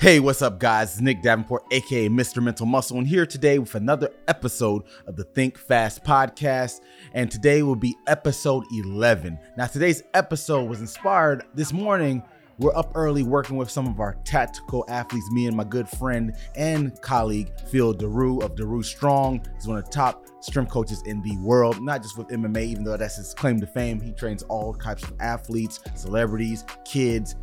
[0.00, 0.92] Hey, what's up, guys?
[0.92, 2.42] It's Nick Davenport, aka Mr.
[2.42, 6.80] Mental Muscle, and here today with another episode of the Think Fast podcast.
[7.12, 9.38] And today will be episode 11.
[9.58, 12.22] Now, today's episode was inspired this morning.
[12.58, 16.34] We're up early working with some of our tactical athletes, me and my good friend
[16.56, 19.46] and colleague, Phil Daru of Daru Strong.
[19.54, 22.84] He's one of the top strength coaches in the world, not just with MMA, even
[22.84, 24.00] though that's his claim to fame.
[24.00, 27.34] He trains all types of athletes, celebrities, kids,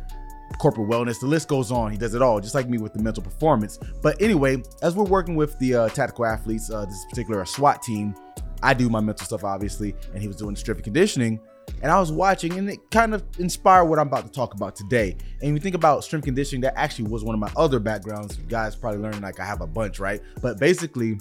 [0.58, 1.20] corporate wellness.
[1.20, 1.92] The list goes on.
[1.92, 3.78] He does it all, just like me with the mental performance.
[4.02, 8.14] But anyway, as we're working with the uh, tactical athletes, uh, this particular SWAT team,
[8.62, 11.40] I do my mental stuff obviously, and he was doing strength and conditioning.
[11.82, 14.74] And I was watching, and it kind of inspired what I'm about to talk about
[14.74, 15.16] today.
[15.42, 18.38] And you think about strength conditioning, that actually was one of my other backgrounds.
[18.38, 20.20] You guys probably learning like I have a bunch, right?
[20.40, 21.18] But basically,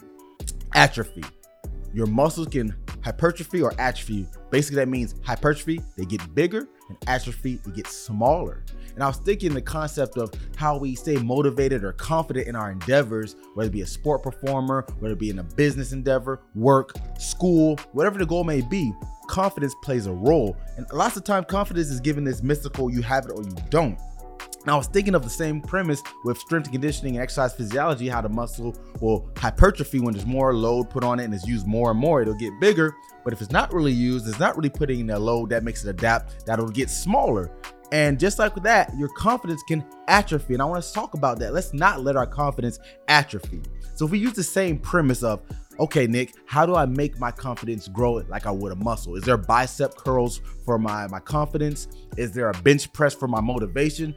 [0.74, 1.24] atrophy.
[1.94, 2.76] Your muscles can
[3.08, 4.28] hypertrophy or atrophy.
[4.52, 8.66] Basically, that means hypertrophy, they get bigger, and atrophy, they get smaller.
[8.96, 12.70] And I was thinking the concept of how we stay motivated or confident in our
[12.70, 16.96] endeavors, whether it be a sport performer, whether it be in a business endeavor, work,
[17.18, 18.92] school, whatever the goal may be,
[19.28, 20.58] confidence plays a role.
[20.76, 23.98] And lots of time, confidence is given this mystical you have it or you don't.
[24.66, 28.22] I was thinking of the same premise with strength and conditioning and exercise physiology, how
[28.22, 31.92] the muscle will hypertrophy when there's more load put on it and it's used more
[31.92, 32.94] and more, it'll get bigger.
[33.24, 35.86] But if it's not really used, it's not really putting in a load that makes
[35.86, 37.52] it adapt, that'll get smaller.
[37.92, 40.54] And just like that, your confidence can atrophy.
[40.54, 41.54] And I want to talk about that.
[41.54, 43.62] Let's not let our confidence atrophy.
[43.96, 45.42] So if we use the same premise of,
[45.80, 49.16] okay, Nick, how do I make my confidence grow like I would a muscle?
[49.16, 51.88] Is there bicep curls for my, my confidence?
[52.18, 54.16] Is there a bench press for my motivation?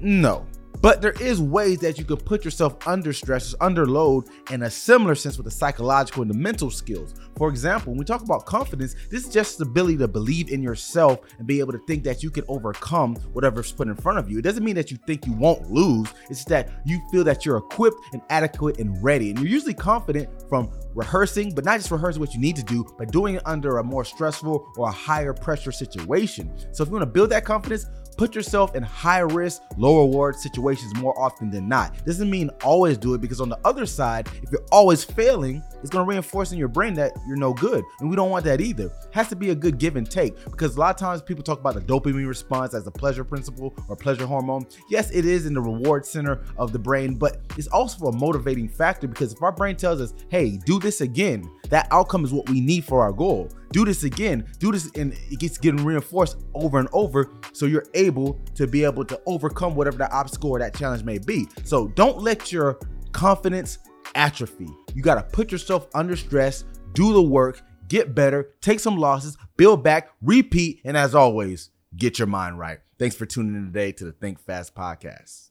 [0.00, 0.46] No.
[0.80, 4.70] But there is ways that you can put yourself under stress, under load, in a
[4.70, 7.14] similar sense with the psychological and the mental skills.
[7.36, 10.62] For example, when we talk about confidence, this is just the ability to believe in
[10.62, 14.30] yourself and be able to think that you can overcome whatever's put in front of
[14.30, 14.38] you.
[14.38, 16.08] It doesn't mean that you think you won't lose.
[16.30, 19.30] It's that you feel that you're equipped and adequate and ready.
[19.30, 22.86] And you're usually confident from rehearsing, but not just rehearsing what you need to do,
[22.96, 26.52] but doing it under a more stressful or a higher pressure situation.
[26.72, 27.86] So if you want to build that confidence,
[28.18, 32.04] put yourself in high risk, low reward situations more often than not.
[32.04, 35.88] Doesn't mean always do it because on the other side, if you're always failing, it's
[35.88, 37.84] gonna reinforce in your brain that you're no good.
[38.00, 38.86] And we don't want that either.
[38.86, 41.44] It has to be a good give and take because a lot of times people
[41.44, 44.66] talk about the dopamine response as a pleasure principle or pleasure hormone.
[44.90, 48.68] Yes, it is in the reward center of the brain, but it's also a motivating
[48.68, 52.48] factor because if our brain tells us, hey, do this again, that outcome is what
[52.48, 53.48] we need for our goal.
[53.70, 57.30] Do this again, do this, and it gets getting reinforced over and over.
[57.52, 61.18] So you're able to be able to overcome whatever that obstacle or that challenge may
[61.18, 61.46] be.
[61.64, 62.78] So don't let your
[63.12, 63.78] confidence
[64.14, 64.68] atrophy.
[64.94, 69.36] You got to put yourself under stress, do the work, get better, take some losses,
[69.56, 72.78] build back, repeat, and as always, get your mind right.
[72.98, 75.50] Thanks for tuning in today to the Think Fast podcast.